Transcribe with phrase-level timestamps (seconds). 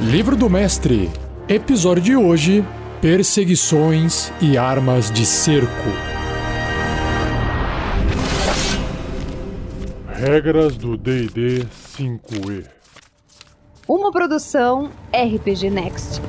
[0.00, 1.10] Livro do Mestre,
[1.46, 2.64] episódio de hoje:
[3.02, 5.70] Perseguições e Armas de Cerco.
[10.08, 11.66] Regras do DD
[11.98, 12.64] 5E.
[13.86, 16.22] Uma produção RPG Next.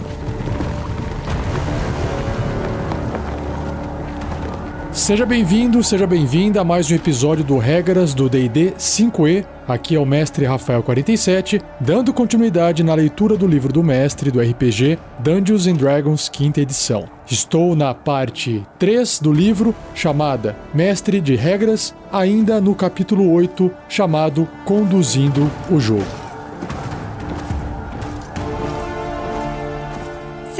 [5.01, 9.43] Seja bem-vindo, seja bem-vinda a mais um episódio do Regras do D&D 5e.
[9.67, 14.39] Aqui é o mestre Rafael 47, dando continuidade na leitura do livro do mestre do
[14.39, 17.09] RPG Dungeons and Dragons quinta edição.
[17.25, 24.47] Estou na parte 3 do livro, chamada Mestre de Regras, ainda no capítulo 8, chamado
[24.65, 26.20] Conduzindo o Jogo.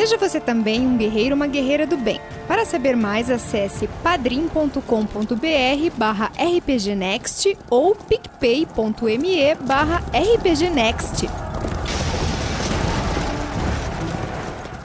[0.01, 2.19] Seja você também um guerreiro uma guerreira do bem.
[2.47, 4.81] Para saber mais, acesse padrim.com.br
[5.95, 11.29] barra rpgnext ou picpay.me barra rpgnext.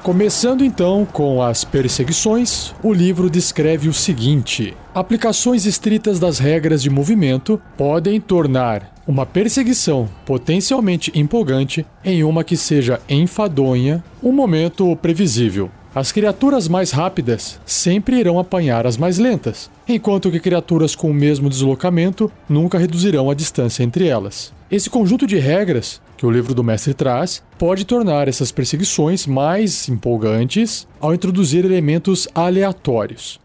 [0.02, 6.90] Começando então com as perseguições, o livro descreve o seguinte: aplicações estritas das regras de
[6.90, 15.70] movimento podem tornar uma perseguição potencialmente empolgante em uma que seja enfadonha, um momento previsível.
[15.94, 21.14] As criaturas mais rápidas sempre irão apanhar as mais lentas, enquanto que criaturas com o
[21.14, 24.52] mesmo deslocamento nunca reduzirão a distância entre elas.
[24.70, 29.88] Esse conjunto de regras que o livro do mestre traz pode tornar essas perseguições mais
[29.88, 33.40] empolgantes ao introduzir elementos aleatórios.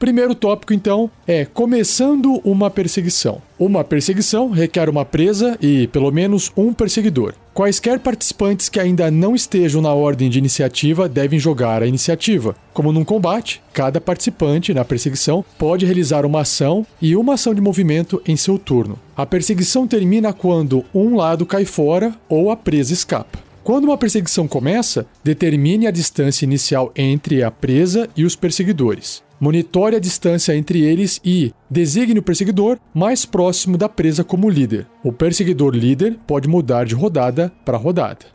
[0.00, 3.42] Primeiro tópico, então, é começando uma perseguição.
[3.58, 7.34] Uma perseguição requer uma presa e pelo menos um perseguidor.
[7.52, 12.56] Quaisquer participantes que ainda não estejam na ordem de iniciativa devem jogar a iniciativa.
[12.72, 17.60] Como num combate, cada participante na perseguição pode realizar uma ação e uma ação de
[17.60, 18.98] movimento em seu turno.
[19.14, 23.38] A perseguição termina quando um lado cai fora ou a presa escapa.
[23.62, 29.22] Quando uma perseguição começa, determine a distância inicial entre a presa e os perseguidores.
[29.40, 34.86] Monitore a distância entre eles e designe o perseguidor mais próximo da presa como líder.
[35.02, 38.26] O perseguidor líder pode mudar de rodada para rodada.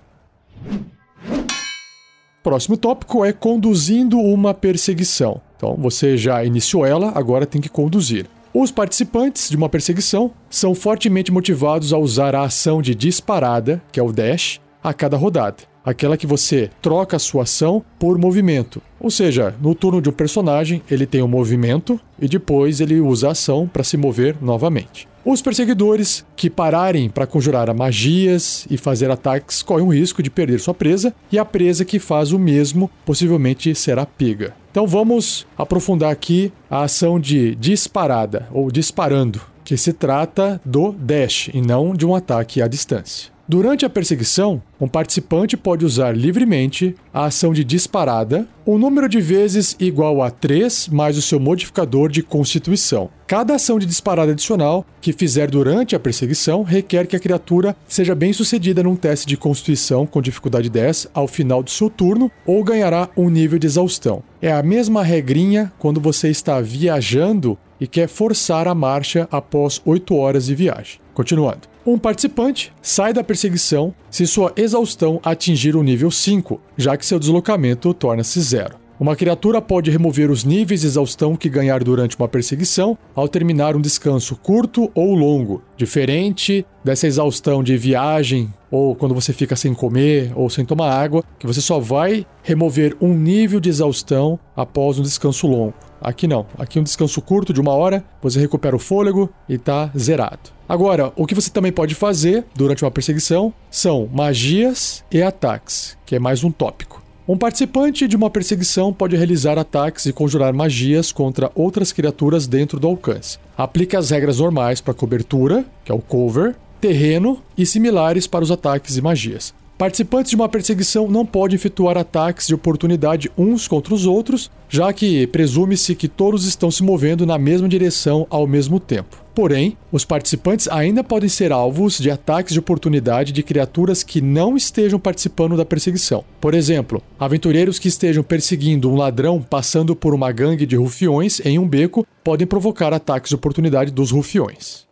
[2.42, 5.40] Próximo tópico é conduzindo uma perseguição.
[5.56, 8.26] Então, você já iniciou ela, agora tem que conduzir.
[8.52, 14.00] Os participantes de uma perseguição são fortemente motivados a usar a ação de disparada, que
[14.00, 18.82] é o dash, a cada rodada aquela que você troca a sua ação por movimento.
[19.00, 23.00] Ou seja, no turno de um personagem, ele tem o um movimento e depois ele
[23.00, 25.08] usa a ação para se mover novamente.
[25.24, 30.60] Os perseguidores que pararem para conjurar magias e fazer ataques correm o risco de perder
[30.60, 34.54] sua presa, e a presa que faz o mesmo possivelmente será pega.
[34.70, 41.50] Então vamos aprofundar aqui a ação de disparada ou disparando, que se trata do dash
[41.52, 43.35] e não de um ataque à distância.
[43.48, 49.22] Durante a perseguição, um participante pode usar livremente a ação de disparada, um número de
[49.22, 53.08] vezes igual a 3 mais o seu modificador de constituição.
[53.28, 58.16] Cada ação de disparada adicional que fizer durante a perseguição requer que a criatura seja
[58.16, 62.64] bem sucedida num teste de constituição com dificuldade 10 ao final do seu turno ou
[62.64, 64.24] ganhará um nível de exaustão.
[64.42, 70.16] É a mesma regrinha quando você está viajando e quer forçar a marcha após 8
[70.16, 71.00] horas de viagem.
[71.14, 71.75] Continuando.
[71.86, 77.20] Um participante sai da perseguição se sua exaustão atingir o nível 5, já que seu
[77.20, 78.78] deslocamento torna-se zero.
[79.00, 83.76] Uma criatura pode remover os níveis de exaustão que ganhar durante uma perseguição ao terminar
[83.76, 89.74] um descanso curto ou longo, diferente dessa exaustão de viagem ou quando você fica sem
[89.74, 94.98] comer ou sem tomar água, que você só vai remover um nível de exaustão após
[94.98, 95.76] um descanso longo.
[96.06, 96.46] Aqui não.
[96.56, 100.52] Aqui um descanso curto de uma hora, você recupera o fôlego e tá zerado.
[100.70, 106.16] Agora, o que você também pode fazer durante uma perseguição são magias e ataques, que
[106.16, 107.02] é mais um tópico.
[107.28, 112.80] Um participante de uma perseguição pode realizar ataques e conjurar magias contra outras criaturas dentro
[112.80, 113.40] do alcance.
[113.58, 118.52] Aplique as regras normais para cobertura, que é o cover, terreno e similares para os
[118.52, 119.56] ataques e magias.
[119.78, 124.94] Participantes de uma perseguição não podem efetuar ataques de oportunidade uns contra os outros, já
[124.94, 129.18] que presume-se que todos estão se movendo na mesma direção ao mesmo tempo.
[129.36, 134.56] Porém, os participantes ainda podem ser alvos de ataques de oportunidade de criaturas que não
[134.56, 136.24] estejam participando da perseguição.
[136.40, 141.60] Por exemplo, aventureiros que estejam perseguindo um ladrão passando por uma gangue de rufiões em
[141.60, 144.86] um beco podem provocar ataques de oportunidade dos rufiões.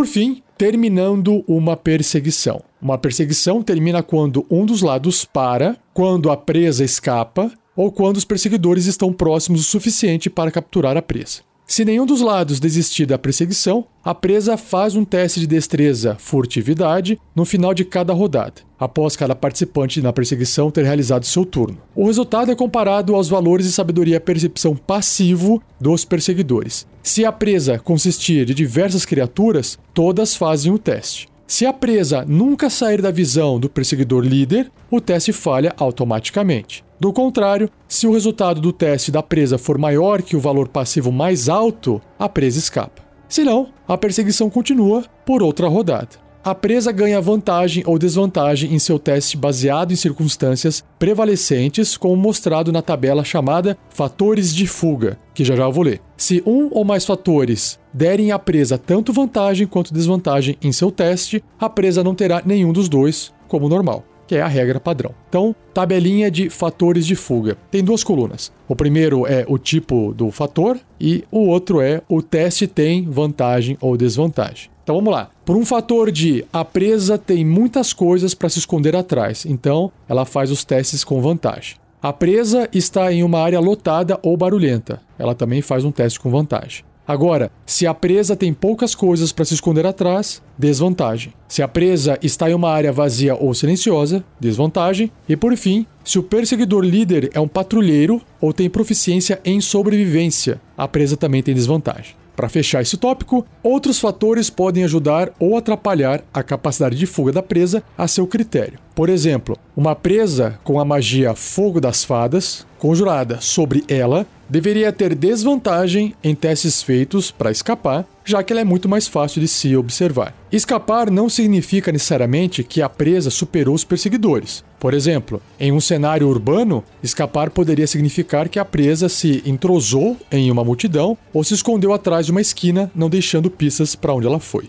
[0.00, 2.62] Por fim, terminando uma perseguição.
[2.80, 8.24] Uma perseguição termina quando um dos lados para, quando a presa escapa ou quando os
[8.24, 11.42] perseguidores estão próximos o suficiente para capturar a presa.
[11.70, 17.16] Se nenhum dos lados desistir da perseguição, a presa faz um teste de destreza furtividade
[17.32, 21.78] no final de cada rodada, após cada participante na perseguição ter realizado seu turno.
[21.94, 26.88] O resultado é comparado aos valores de sabedoria percepção passivo dos perseguidores.
[27.04, 31.28] Se a presa consistir de diversas criaturas, todas fazem o teste.
[31.46, 36.82] Se a presa nunca sair da visão do perseguidor líder, o teste falha automaticamente.
[37.00, 41.10] Do contrário, se o resultado do teste da presa for maior que o valor passivo
[41.10, 43.02] mais alto, a presa escapa.
[43.26, 46.30] Se não, a perseguição continua por outra rodada.
[46.44, 52.70] A presa ganha vantagem ou desvantagem em seu teste baseado em circunstâncias prevalecentes, como mostrado
[52.70, 56.02] na tabela chamada Fatores de Fuga, que já já vou ler.
[56.18, 61.42] Se um ou mais fatores derem à presa tanto vantagem quanto desvantagem em seu teste,
[61.58, 65.12] a presa não terá nenhum dos dois, como normal que é a regra padrão.
[65.28, 67.56] Então, tabelinha de fatores de fuga.
[67.68, 68.52] Tem duas colunas.
[68.68, 73.76] O primeiro é o tipo do fator e o outro é o teste tem vantagem
[73.80, 74.70] ou desvantagem.
[74.84, 75.30] Então vamos lá.
[75.44, 80.24] Por um fator de a presa tem muitas coisas para se esconder atrás, então ela
[80.24, 81.74] faz os testes com vantagem.
[82.00, 86.30] A presa está em uma área lotada ou barulhenta, ela também faz um teste com
[86.30, 86.84] vantagem.
[87.10, 91.32] Agora, se a presa tem poucas coisas para se esconder atrás, desvantagem.
[91.48, 95.10] Se a presa está em uma área vazia ou silenciosa, desvantagem.
[95.28, 100.60] E por fim, se o perseguidor líder é um patrulheiro ou tem proficiência em sobrevivência,
[100.78, 102.14] a presa também tem desvantagem.
[102.36, 107.42] Para fechar esse tópico, outros fatores podem ajudar ou atrapalhar a capacidade de fuga da
[107.42, 108.78] presa a seu critério.
[108.94, 115.14] Por exemplo, uma presa com a magia Fogo das Fadas, conjurada sobre ela, deveria ter
[115.14, 119.76] desvantagem em testes feitos para escapar, já que ela é muito mais fácil de se
[119.76, 120.34] observar.
[120.50, 124.64] Escapar não significa necessariamente que a presa superou os perseguidores.
[124.80, 130.50] Por exemplo, em um cenário urbano, escapar poderia significar que a presa se entrosou em
[130.50, 134.40] uma multidão ou se escondeu atrás de uma esquina, não deixando pistas para onde ela
[134.40, 134.68] foi.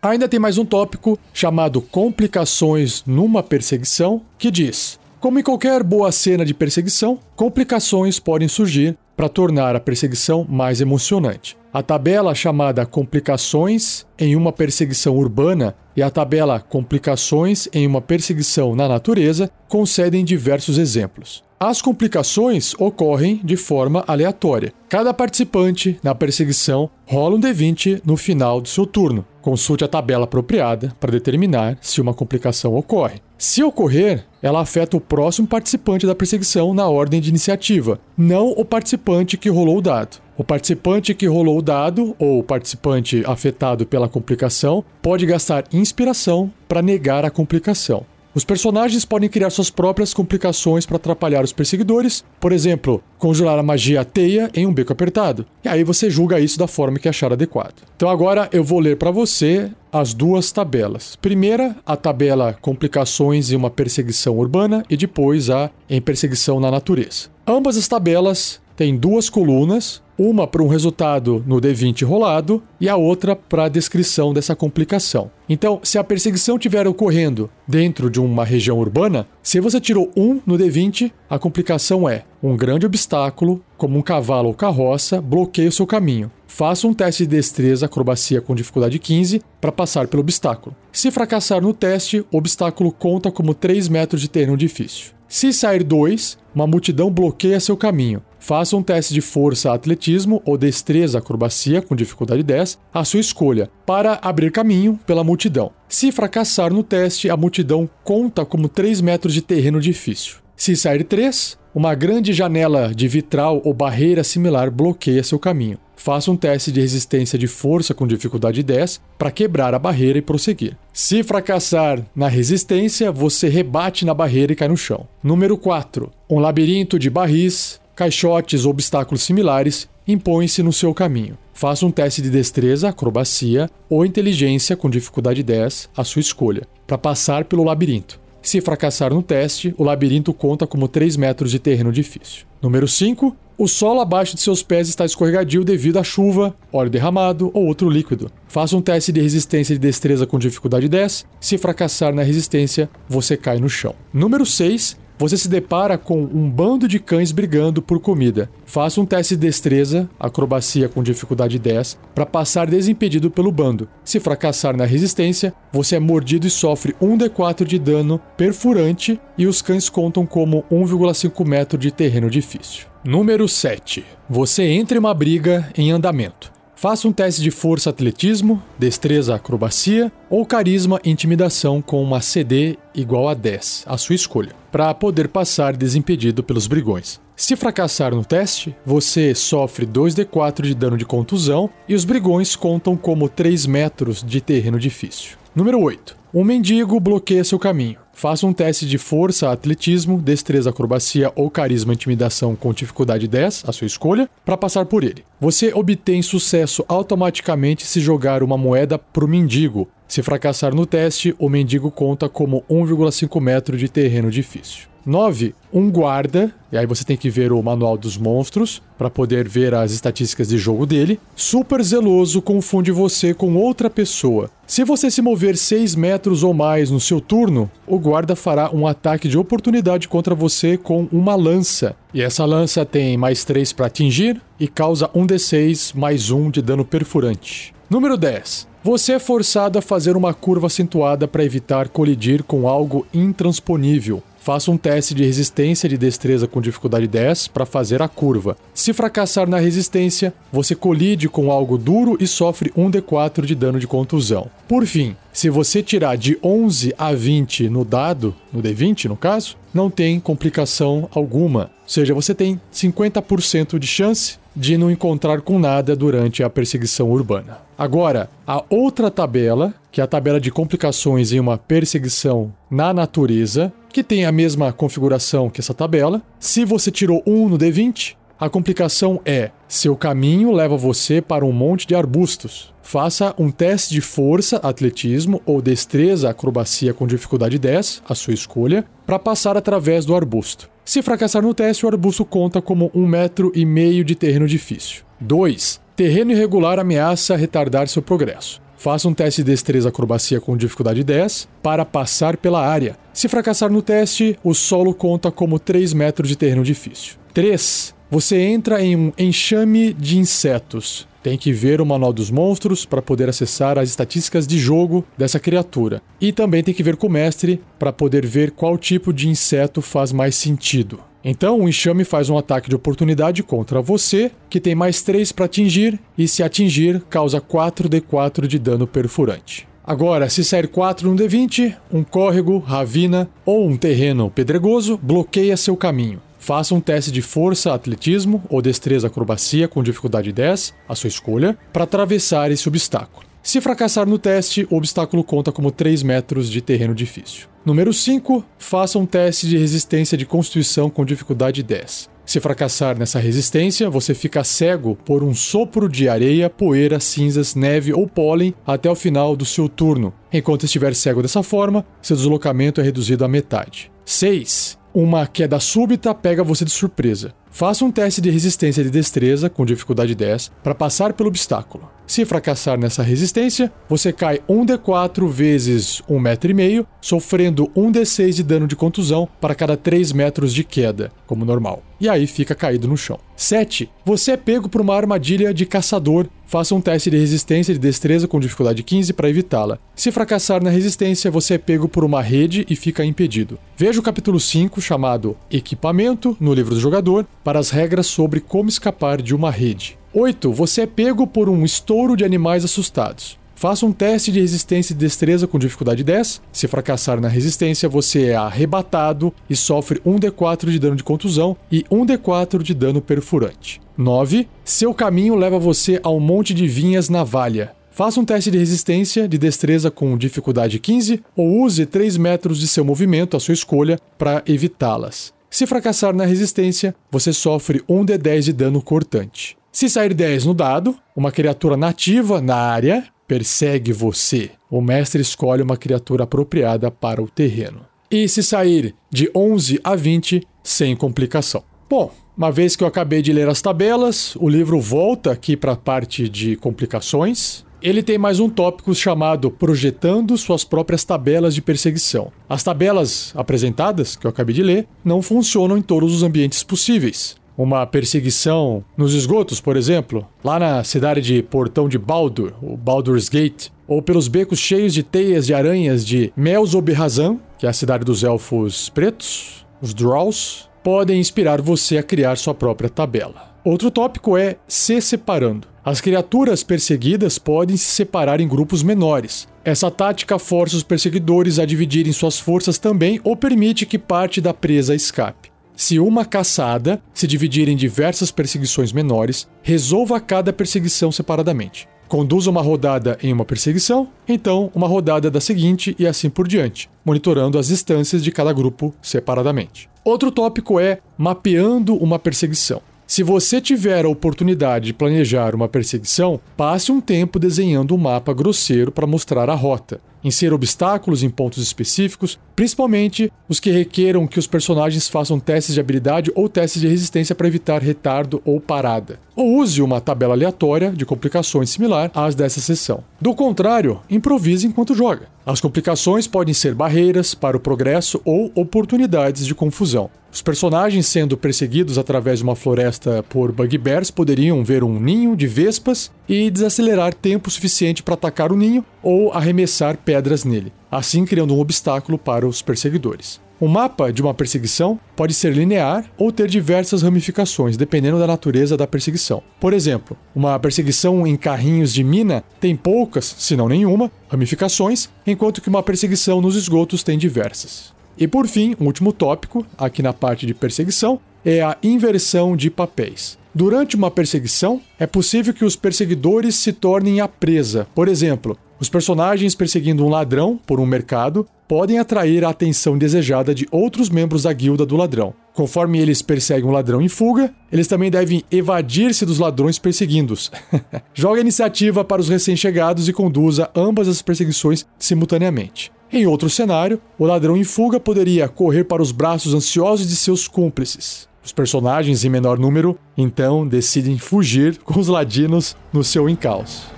[0.00, 6.12] Ainda tem mais um tópico chamado complicações numa perseguição, que diz: como em qualquer boa
[6.12, 11.56] cena de perseguição, complicações podem surgir para tornar a perseguição mais emocionante.
[11.74, 18.76] A tabela chamada Complicações em uma perseguição urbana e a tabela Complicações em uma perseguição
[18.76, 21.42] na natureza concedem diversos exemplos.
[21.58, 24.72] As complicações ocorrem de forma aleatória.
[24.88, 29.26] Cada participante na perseguição rola um D20 no final do seu turno.
[29.42, 33.20] Consulte a tabela apropriada para determinar se uma complicação ocorre.
[33.36, 38.64] Se ocorrer, ela afeta o próximo participante da perseguição na ordem de iniciativa, não o
[38.64, 40.22] participante que rolou o dado.
[40.36, 46.52] O participante que rolou o dado, ou o participante afetado pela complicação, pode gastar inspiração
[46.66, 48.04] para negar a complicação.
[48.34, 53.62] Os personagens podem criar suas próprias complicações para atrapalhar os perseguidores, por exemplo, conjurar a
[53.62, 55.46] magia teia em um beco apertado.
[55.64, 57.84] E aí você julga isso da forma que achar adequado.
[57.94, 61.14] Então agora eu vou ler para você as duas tabelas.
[61.14, 67.28] Primeira, a tabela complicações em uma perseguição urbana e depois a em perseguição na natureza.
[67.46, 72.96] Ambas as tabelas têm duas colunas, uma para um resultado no D20 rolado e a
[72.96, 75.30] outra para a descrição dessa complicação.
[75.48, 80.40] Então, se a perseguição estiver ocorrendo dentro de uma região urbana, se você tirou um
[80.46, 85.72] no D20, a complicação é um grande obstáculo, como um cavalo ou carroça, bloqueia o
[85.72, 86.30] seu caminho.
[86.46, 90.76] Faça um teste de destreza acrobacia com dificuldade 15 para passar pelo obstáculo.
[90.92, 95.14] Se fracassar no teste, o obstáculo conta como 3 metros de terreno difícil.
[95.26, 98.22] Se sair 2, uma multidão bloqueia seu caminho.
[98.44, 103.70] Faça um teste de força atletismo ou destreza acrobacia com dificuldade 10, a sua escolha,
[103.86, 105.72] para abrir caminho pela multidão.
[105.88, 110.36] Se fracassar no teste, a multidão conta como 3 metros de terreno difícil.
[110.54, 115.78] Se sair 3, uma grande janela de vitral ou barreira similar bloqueia seu caminho.
[115.96, 120.22] Faça um teste de resistência de força com dificuldade 10 para quebrar a barreira e
[120.22, 120.76] prosseguir.
[120.92, 125.08] Se fracassar na resistência, você rebate na barreira e cai no chão.
[125.22, 126.10] Número 4.
[126.28, 131.38] Um labirinto de barris, caixotes ou obstáculos similares impõem-se no seu caminho.
[131.52, 136.98] Faça um teste de destreza, acrobacia ou inteligência com dificuldade 10, a sua escolha, para
[136.98, 138.20] passar pelo labirinto.
[138.42, 142.44] Se fracassar no teste, o labirinto conta como 3 metros de terreno difícil.
[142.60, 143.34] Número 5.
[143.56, 147.88] O solo abaixo de seus pés está escorregadio devido à chuva, óleo derramado ou outro
[147.88, 148.30] líquido.
[148.48, 151.24] Faça um teste de resistência de destreza com dificuldade 10.
[151.40, 153.94] Se fracassar na resistência, você cai no chão.
[154.12, 158.50] Número 6 você se depara com um bando de cães brigando por comida.
[158.64, 163.88] Faça um teste de destreza, acrobacia com dificuldade 10, para passar desimpedido pelo bando.
[164.04, 169.62] Se fracassar na resistência, você é mordido e sofre 1d4 de dano perfurante e os
[169.62, 172.86] cães contam como 1,5 metro de terreno difícil.
[173.04, 174.04] Número 7.
[174.28, 176.53] Você entra em uma briga em andamento.
[176.76, 183.28] Faça um teste de força atletismo, destreza acrobacia ou carisma intimidação com uma CD igual
[183.28, 187.20] a 10, a sua escolha, para poder passar desimpedido pelos brigões.
[187.36, 192.96] Se fracassar no teste, você sofre 2d4 de dano de contusão e os brigões contam
[192.96, 195.36] como 3 metros de terreno difícil.
[195.54, 196.16] Número 8.
[196.32, 198.03] Um mendigo bloqueia seu caminho.
[198.14, 203.72] Faça um teste de força, atletismo, destreza, acrobacia ou carisma intimidação com dificuldade 10, a
[203.72, 205.24] sua escolha, para passar por ele.
[205.40, 209.88] Você obtém sucesso automaticamente se jogar uma moeda pro mendigo.
[210.14, 214.84] Se fracassar no teste, o mendigo conta como 1,5 metro de terreno difícil.
[215.04, 215.52] 9.
[215.72, 219.74] Um guarda, e aí você tem que ver o manual dos monstros para poder ver
[219.74, 221.18] as estatísticas de jogo dele.
[221.34, 224.48] Super zeloso confunde você com outra pessoa.
[224.68, 228.86] Se você se mover 6 metros ou mais no seu turno, o guarda fará um
[228.86, 231.96] ataque de oportunidade contra você com uma lança.
[232.14, 236.84] E essa lança tem mais 3 para atingir e causa 1d6 mais 1 de dano
[236.84, 237.74] perfurante.
[237.90, 238.73] Número 10.
[238.84, 244.22] Você é forçado a fazer uma curva acentuada para evitar colidir com algo intransponível.
[244.44, 248.58] Faça um teste de resistência de destreza com dificuldade 10 para fazer a curva.
[248.74, 253.86] Se fracassar na resistência, você colide com algo duro e sofre 1d4 de dano de
[253.86, 254.50] contusão.
[254.68, 259.56] Por fim, se você tirar de 11 a 20 no dado, no D20 no caso,
[259.72, 261.70] não tem complicação alguma.
[261.82, 267.10] Ou seja, você tem 50% de chance de não encontrar com nada durante a perseguição
[267.10, 267.60] urbana.
[267.78, 273.72] Agora, a outra tabela, que é a tabela de complicações em uma perseguição na natureza,
[273.94, 276.20] que tem a mesma configuração que essa tabela.
[276.40, 281.52] Se você tirou 1 no D20, a complicação é: seu caminho leva você para um
[281.52, 282.74] monte de arbustos.
[282.82, 288.84] Faça um teste de força, atletismo ou destreza, acrobacia com dificuldade 10, a sua escolha,
[289.06, 290.68] para passar através do arbusto.
[290.84, 295.02] Se fracassar no teste, o arbusto conta como um metro e meio de terreno difícil.
[295.20, 295.80] 2.
[295.94, 298.60] Terreno irregular ameaça retardar seu progresso.
[298.84, 302.98] Faça um teste de destreza acrobacia com dificuldade 10 para passar pela área.
[303.14, 307.14] Se fracassar no teste, o solo conta como 3 metros de terreno difícil.
[307.32, 307.94] 3.
[308.10, 311.08] Você entra em um enxame de insetos.
[311.22, 315.40] Tem que ver o manual dos monstros para poder acessar as estatísticas de jogo dessa
[315.40, 316.02] criatura.
[316.20, 319.80] E também tem que ver com o mestre para poder ver qual tipo de inseto
[319.80, 321.00] faz mais sentido.
[321.24, 325.46] Então, o enxame faz um ataque de oportunidade contra você, que tem mais 3 para
[325.46, 329.66] atingir, e se atingir, causa 4d4 de dano perfurante.
[329.82, 335.76] Agora, se sair 4 no D20, um córrego, ravina ou um terreno pedregoso bloqueia seu
[335.76, 336.20] caminho.
[336.38, 341.56] Faça um teste de força, atletismo ou destreza acrobacia com dificuldade 10, a sua escolha,
[341.72, 343.33] para atravessar esse obstáculo.
[343.44, 347.46] Se fracassar no teste, o obstáculo conta como 3 metros de terreno difícil.
[347.62, 348.42] Número 5.
[348.58, 352.08] Faça um teste de resistência de constituição com dificuldade 10.
[352.24, 357.92] Se fracassar nessa resistência, você fica cego por um sopro de areia, poeira, cinzas, neve
[357.92, 360.14] ou pólen até o final do seu turno.
[360.32, 363.92] Enquanto estiver cego dessa forma, seu deslocamento é reduzido à metade.
[364.06, 364.78] 6.
[364.94, 367.34] Uma queda súbita pega você de surpresa.
[367.54, 371.88] Faça um teste de resistência de destreza com dificuldade 10 para passar pelo obstáculo.
[372.04, 378.76] Se fracassar nessa resistência, você cai 1d4 vezes 1,5 metro, sofrendo 1d6 de dano de
[378.76, 381.82] contusão para cada 3 metros de queda, como normal.
[382.00, 383.18] E aí fica caído no chão.
[383.36, 383.88] 7.
[384.04, 386.26] Você é pego por uma armadilha de caçador.
[386.46, 389.78] Faça um teste de resistência de destreza com dificuldade 15 para evitá-la.
[389.96, 393.58] Se fracassar na resistência, você é pego por uma rede e fica impedido.
[393.76, 398.68] Veja o capítulo 5, chamado Equipamento, no livro do jogador, para as regras sobre como
[398.68, 399.98] escapar de uma rede.
[400.14, 400.52] 8.
[400.52, 403.38] Você é pego por um estouro de animais assustados.
[403.54, 406.42] Faça um teste de resistência e destreza com dificuldade 10.
[406.52, 411.82] Se fracassar na resistência, você é arrebatado e sofre 1d4 de dano de contusão e
[411.84, 413.80] 1d4 de dano perfurante.
[413.96, 414.48] 9.
[414.64, 417.72] Seu caminho leva você a um monte de vinhas na valha.
[417.90, 422.66] Faça um teste de resistência de destreza com dificuldade 15 ou use 3 metros de
[422.66, 425.33] seu movimento, à sua escolha, para evitá-las.
[425.54, 429.56] Se fracassar na resistência, você sofre 1d10 de dano cortante.
[429.70, 434.50] Se sair 10 no dado, uma criatura nativa na área persegue você.
[434.68, 437.86] O mestre escolhe uma criatura apropriada para o terreno.
[438.10, 441.62] E se sair de 11 a 20, sem complicação.
[441.88, 445.74] Bom, uma vez que eu acabei de ler as tabelas, o livro volta aqui para
[445.74, 447.63] a parte de complicações.
[447.84, 452.32] Ele tem mais um tópico chamado Projetando suas próprias tabelas de perseguição.
[452.48, 457.36] As tabelas apresentadas, que eu acabei de ler, não funcionam em todos os ambientes possíveis.
[457.58, 463.28] Uma perseguição nos esgotos, por exemplo, lá na cidade de Portão de Baldur, o Baldur's
[463.28, 468.02] Gate, ou pelos becos cheios de teias de aranhas de Melzoberrazan, que é a cidade
[468.02, 473.54] dos elfos pretos, os Drolls, podem inspirar você a criar sua própria tabela.
[473.62, 475.73] Outro tópico é se separando.
[475.84, 479.46] As criaturas perseguidas podem se separar em grupos menores.
[479.62, 484.54] Essa tática força os perseguidores a dividirem suas forças também ou permite que parte da
[484.54, 485.52] presa escape.
[485.76, 491.86] Se uma caçada se dividir em diversas perseguições menores, resolva cada perseguição separadamente.
[492.08, 496.88] Conduza uma rodada em uma perseguição, então uma rodada da seguinte e assim por diante,
[497.04, 499.90] monitorando as distâncias de cada grupo separadamente.
[500.02, 502.80] Outro tópico é mapeando uma perseguição.
[503.06, 508.32] Se você tiver a oportunidade de planejar uma perseguição, passe um tempo desenhando um mapa
[508.32, 514.38] grosseiro para mostrar a rota inserir obstáculos em pontos específicos, principalmente os que requeram que
[514.38, 519.20] os personagens façam testes de habilidade ou testes de resistência para evitar retardo ou parada.
[519.36, 523.04] Ou use uma tabela aleatória de complicações similar às dessa sessão.
[523.20, 525.28] Do contrário, improvise enquanto joga.
[525.44, 530.10] As complicações podem ser barreiras para o progresso ou oportunidades de confusão.
[530.34, 535.46] Os personagens sendo perseguidos através de uma floresta por bugbears poderiam ver um ninho de
[535.46, 540.13] vespas e desacelerar tempo suficiente para atacar o ninho ou arremessar pedras
[540.44, 543.40] nele, assim criando um obstáculo para os perseguidores.
[543.60, 548.76] O mapa de uma perseguição pode ser linear ou ter diversas ramificações, dependendo da natureza
[548.76, 549.42] da perseguição.
[549.60, 555.62] Por exemplo, uma perseguição em carrinhos de mina tem poucas, se não nenhuma, ramificações, enquanto
[555.62, 557.94] que uma perseguição nos esgotos tem diversas.
[558.18, 562.70] E por fim, um último tópico, aqui na parte de perseguição, é a inversão de
[562.70, 563.38] papéis.
[563.54, 567.86] Durante uma perseguição, é possível que os perseguidores se tornem a presa.
[567.94, 573.54] Por exemplo, os personagens perseguindo um ladrão por um mercado podem atrair a atenção desejada
[573.54, 575.32] de outros membros da guilda do ladrão.
[575.52, 580.50] Conforme eles perseguem um ladrão em fuga, eles também devem evadir-se dos ladrões perseguindo-os.
[581.14, 585.92] Joga a iniciativa para os recém-chegados e conduza ambas as perseguições simultaneamente.
[586.12, 590.48] Em outro cenário, o ladrão em fuga poderia correr para os braços ansiosos de seus
[590.48, 591.32] cúmplices.
[591.44, 596.94] Os personagens em menor número então decidem fugir com os ladinos no seu encalço.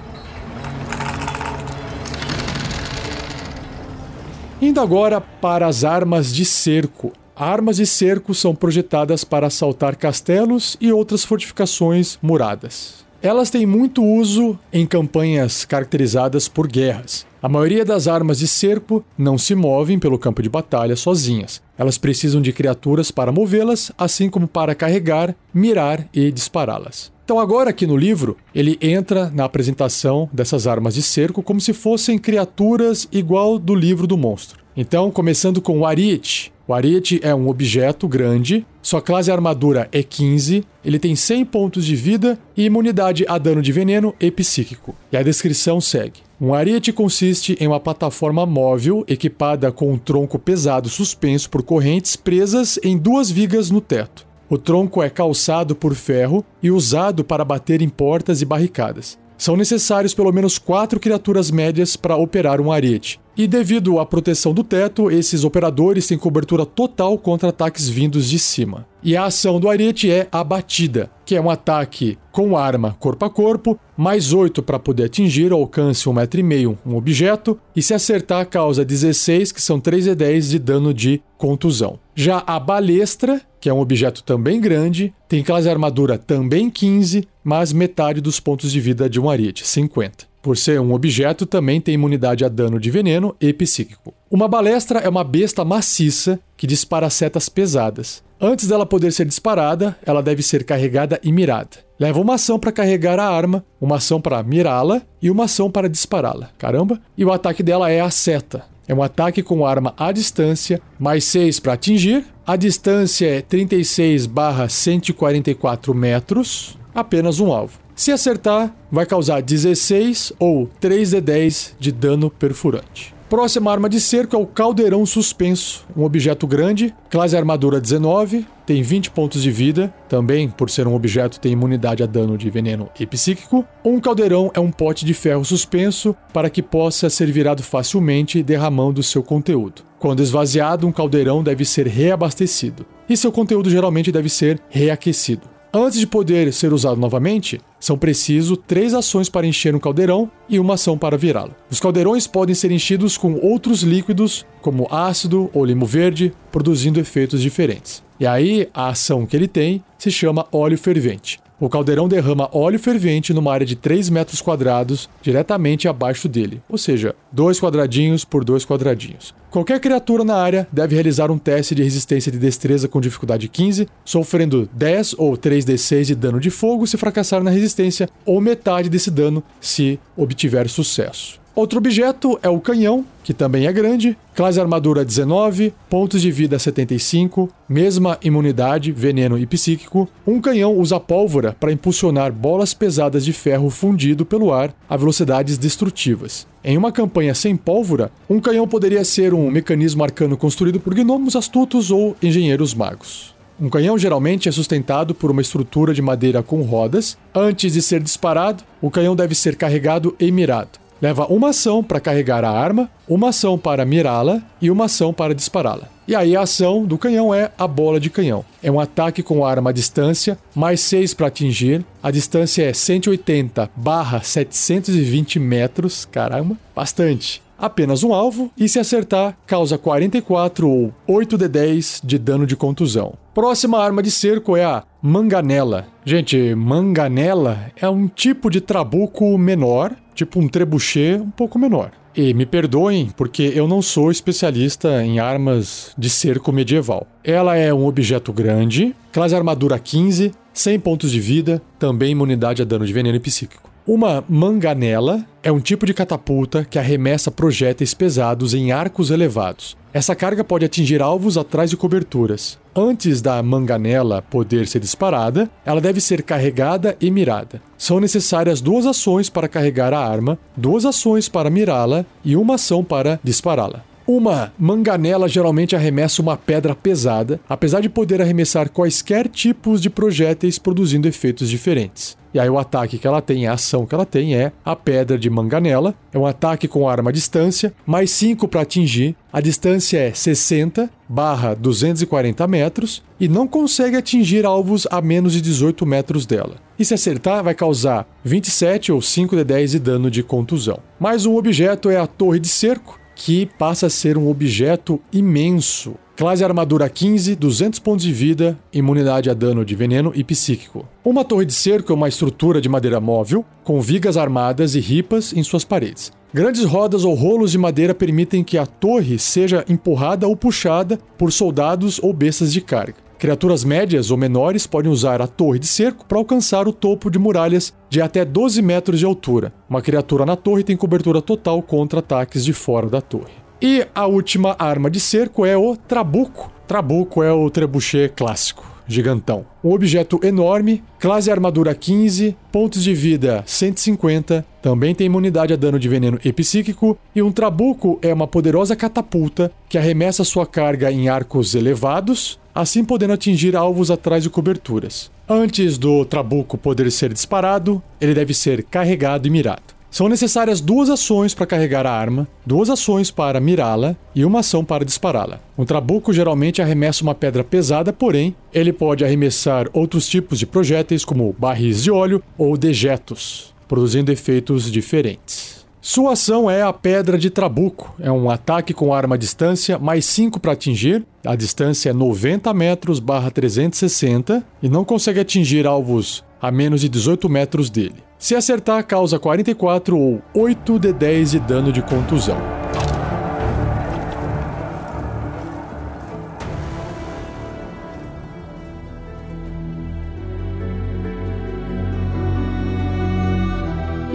[4.62, 7.12] Indo agora para as armas de cerco.
[7.34, 13.05] Armas de cerco são projetadas para assaltar castelos e outras fortificações muradas.
[13.22, 17.26] Elas têm muito uso em campanhas caracterizadas por guerras.
[17.42, 21.62] A maioria das armas de cerco não se movem pelo campo de batalha sozinhas.
[21.78, 27.12] Elas precisam de criaturas para movê-las, assim como para carregar, mirar e dispará-las.
[27.24, 31.72] Então, agora aqui no livro, ele entra na apresentação dessas armas de cerco como se
[31.72, 34.60] fossem criaturas igual do livro do monstro.
[34.76, 36.52] Então, começando com o Ariete.
[36.68, 41.84] O Ariete é um objeto grande, sua classe armadura é 15, ele tem 100 pontos
[41.84, 44.92] de vida e imunidade a dano de veneno e psíquico.
[45.12, 46.26] E a descrição segue.
[46.40, 52.16] Um ariete consiste em uma plataforma móvel equipada com um tronco pesado suspenso por correntes
[52.16, 54.26] presas em duas vigas no teto.
[54.50, 59.16] O tronco é calçado por ferro e usado para bater em portas e barricadas.
[59.38, 63.20] São necessários pelo menos quatro criaturas médias para operar um ariete.
[63.36, 68.38] E devido à proteção do teto, esses operadores têm cobertura total contra ataques vindos de
[68.38, 68.86] cima.
[69.02, 73.26] E a ação do ariete é a batida, que é um ataque com arma corpo
[73.26, 78.84] a corpo, mais 8 para poder atingir alcance 1,5m um objeto, e se acertar causa
[78.84, 81.99] 16, que são 3 e 10 de dano de contusão.
[82.14, 87.73] Já a balestra, que é um objeto também grande, tem classe armadura também 15, mas
[87.73, 90.26] metade dos pontos de vida de um ariete, 50.
[90.43, 94.13] Por ser um objeto, também tem imunidade a dano de veneno e psíquico.
[94.28, 98.21] Uma balestra é uma besta maciça que dispara setas pesadas.
[98.41, 101.78] Antes dela poder ser disparada, ela deve ser carregada e mirada.
[102.00, 105.89] Leva uma ação para carregar a arma, uma ação para mirá-la e uma ação para
[105.89, 106.50] dispará-la.
[106.59, 107.00] Caramba!
[107.17, 108.65] E o ataque dela é a seta.
[108.89, 112.25] É um ataque com arma à distância, mais 6 para atingir.
[112.45, 114.28] A distância é 36
[114.69, 117.78] 144 metros, apenas um alvo.
[117.95, 123.15] Se acertar, vai causar 16 ou 3 de 10 de dano perfurante.
[123.28, 128.82] Próxima arma de cerco é o Caldeirão Suspenso, um objeto grande, classe armadura 19, tem
[128.82, 132.89] 20 pontos de vida, também por ser um objeto tem imunidade a dano de veneno
[133.00, 133.65] e psíquico.
[133.85, 139.02] Um caldeirão é um pote de ferro suspenso para que possa ser virado facilmente derramando
[139.02, 139.82] seu conteúdo.
[139.99, 145.55] Quando esvaziado, um caldeirão deve ser reabastecido, e seu conteúdo geralmente deve ser reaquecido.
[145.78, 150.58] Antes de poder ser usado novamente, são preciso três ações para encher um caldeirão e
[150.58, 151.54] uma ação para virá-lo.
[151.71, 157.43] Os caldeirões podem ser enchidos com outros líquidos, como ácido ou limo verde, produzindo efeitos
[157.43, 158.02] diferentes.
[158.19, 161.39] E aí, a ação que ele tem se chama óleo fervente.
[161.58, 166.76] O caldeirão derrama óleo fervente numa área de 3 metros quadrados diretamente abaixo dele, ou
[166.76, 169.34] seja, 2 quadradinhos por 2 quadradinhos.
[169.50, 173.88] Qualquer criatura na área deve realizar um teste de resistência de destreza com dificuldade 15,
[174.04, 179.10] sofrendo 10 ou 3d6 de dano de fogo se fracassar na resistência, ou metade desse
[179.10, 181.46] dano se obtiver sucesso.
[181.56, 186.58] Outro objeto é o canhão, que também é grande, classe armadura 19, pontos de vida
[186.58, 190.06] 75, mesma imunidade, veneno e psíquico.
[190.26, 195.56] Um canhão usa pólvora para impulsionar bolas pesadas de ferro fundido pelo ar a velocidades
[195.56, 196.47] destrutivas.
[196.62, 201.36] Em uma campanha sem pólvora, um canhão poderia ser um mecanismo arcano construído por gnomos
[201.36, 203.34] astutos ou engenheiros magos.
[203.58, 207.16] Um canhão geralmente é sustentado por uma estrutura de madeira com rodas.
[207.34, 210.84] Antes de ser disparado, o canhão deve ser carregado e mirado.
[211.00, 215.35] Leva uma ação para carregar a arma, uma ação para mirá-la e uma ação para
[215.35, 215.89] dispará-la.
[216.09, 218.45] E aí a ação do canhão é a bola de canhão.
[218.63, 221.85] É um ataque com arma à distância, mais 6 para atingir.
[222.02, 226.06] A distância é 180 barra 720 metros.
[226.11, 227.43] Caramba, bastante.
[227.59, 232.54] Apenas um alvo, e se acertar, causa 44 ou 8 de 10 de dano de
[232.54, 233.15] contusão.
[233.35, 235.87] Próxima arma de cerco é a manganela.
[236.04, 241.92] Gente, manganela é um tipo de trabuco menor tipo um trebuchet um pouco menor.
[242.16, 247.06] E me perdoem, porque eu não sou especialista em armas de cerco medieval.
[247.22, 252.64] Ela é um objeto grande, classe armadura 15, 100 pontos de vida, também imunidade a
[252.64, 253.70] dano de veneno e psíquico.
[253.86, 259.76] Uma manganela é um tipo de catapulta que arremessa projéteis pesados em arcos elevados.
[259.97, 262.59] Essa carga pode atingir alvos atrás de coberturas.
[262.75, 267.63] Antes da manganela poder ser disparada, ela deve ser carregada e mirada.
[267.78, 272.85] São necessárias duas ações para carregar a arma, duas ações para mirá-la e uma ação
[272.85, 273.85] para dispará-la.
[274.06, 280.59] Uma manganela geralmente arremessa uma pedra pesada, apesar de poder arremessar quaisquer tipos de projéteis
[280.59, 282.19] produzindo efeitos diferentes.
[282.36, 285.18] E aí o ataque que ela tem, a ação que ela tem é a pedra
[285.18, 285.94] de manganela.
[286.12, 289.16] É um ataque com arma à distância, mais 5 para atingir.
[289.32, 295.40] A distância é 60 barra 240 metros e não consegue atingir alvos a menos de
[295.40, 296.56] 18 metros dela.
[296.78, 300.80] E se acertar, vai causar 27 ou 5 de 10 de dano de contusão.
[301.00, 305.94] Mais um objeto é a torre de cerco, que passa a ser um objeto imenso.
[306.16, 310.88] Classe armadura 15, 200 pontos de vida, imunidade a dano de veneno e psíquico.
[311.04, 315.34] Uma torre de cerco é uma estrutura de madeira móvel, com vigas armadas e ripas
[315.34, 316.10] em suas paredes.
[316.32, 321.30] Grandes rodas ou rolos de madeira permitem que a torre seja empurrada ou puxada por
[321.30, 322.96] soldados ou bestas de carga.
[323.18, 327.18] Criaturas médias ou menores podem usar a torre de cerco para alcançar o topo de
[327.18, 329.52] muralhas de até 12 metros de altura.
[329.68, 333.46] Uma criatura na torre tem cobertura total contra ataques de fora da torre.
[333.60, 336.52] E a última arma de cerco é o trabuco.
[336.69, 339.47] Trabuco é o trebuchet clássico, gigantão.
[339.64, 345.78] Um objeto enorme, classe armadura 15, pontos de vida 150, também tem imunidade a dano
[345.78, 350.90] de veneno e psíquico, e um trabuco é uma poderosa catapulta que arremessa sua carga
[350.90, 355.10] em arcos elevados, assim podendo atingir alvos atrás de coberturas.
[355.28, 359.75] Antes do trabuco poder ser disparado, ele deve ser carregado e mirado.
[359.97, 364.63] São necessárias duas ações para carregar a arma, duas ações para mirá-la e uma ação
[364.63, 365.41] para dispará-la.
[365.56, 371.02] Um trabuco geralmente arremessa uma pedra pesada, porém, ele pode arremessar outros tipos de projéteis,
[371.02, 375.55] como barris de óleo ou dejetos, produzindo efeitos diferentes.
[375.88, 377.94] Sua ação é a Pedra de Trabuco.
[378.00, 381.06] É um ataque com arma à distância, mais 5 para atingir.
[381.25, 386.88] A distância é 90 metros barra 360 e não consegue atingir alvos a menos de
[386.88, 388.02] 18 metros dele.
[388.18, 392.38] Se acertar, causa 44 ou 8 de 10 de dano de contusão.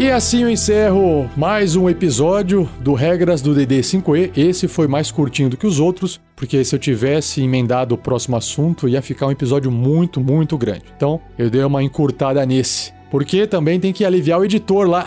[0.01, 4.35] E assim eu encerro mais um episódio do Regras do DD 5E.
[4.35, 8.35] Esse foi mais curtinho do que os outros, porque se eu tivesse emendado o próximo
[8.35, 10.85] assunto, ia ficar um episódio muito, muito grande.
[10.97, 15.06] Então, eu dei uma encurtada nesse porque também tem que aliviar o editor lá.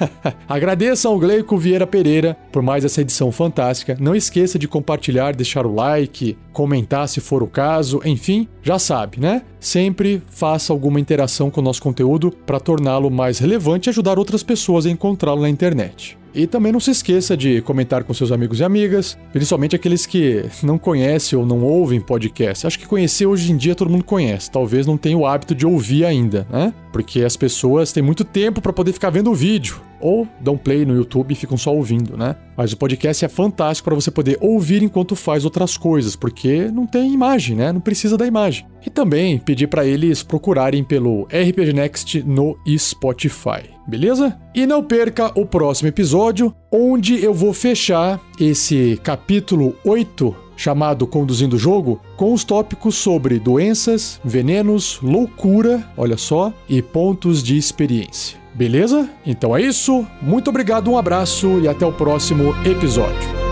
[0.46, 3.96] Agradeço ao Gleico Vieira Pereira por mais essa edição fantástica.
[3.98, 9.18] Não esqueça de compartilhar, deixar o like, comentar se for o caso, enfim, já sabe,
[9.18, 9.42] né?
[9.58, 14.42] Sempre faça alguma interação com o nosso conteúdo para torná-lo mais relevante e ajudar outras
[14.42, 16.18] pessoas a encontrá-lo na internet.
[16.36, 20.44] E também não se esqueça de comentar com seus amigos e amigas, principalmente aqueles que
[20.62, 22.66] não conhecem ou não ouvem podcast.
[22.66, 25.66] Acho que conhecer hoje em dia todo mundo conhece, talvez não tenha o hábito de
[25.66, 26.74] ouvir ainda, né?
[26.92, 30.84] Porque as pessoas têm muito tempo para poder ficar vendo o vídeo ou dão play
[30.84, 32.36] no YouTube e ficam só ouvindo, né?
[32.54, 36.86] Mas o podcast é fantástico para você poder ouvir enquanto faz outras coisas, porque não
[36.86, 37.72] tem imagem, né?
[37.72, 38.66] Não precisa da imagem.
[38.84, 44.36] E também pedir para eles procurarem pelo RPG Next no Spotify, beleza?
[44.54, 51.56] E não perca o próximo episódio, onde eu vou fechar esse capítulo 8 chamado Conduzindo
[51.56, 58.38] o Jogo, com os tópicos sobre doenças, venenos, loucura, olha só, e pontos de experiência.
[58.54, 59.08] Beleza?
[59.24, 60.06] Então é isso.
[60.22, 63.45] Muito obrigado, um abraço e até o próximo episódio.